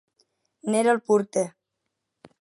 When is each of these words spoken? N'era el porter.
N'era 0.71 0.95
el 0.97 1.03
porter. 1.11 1.47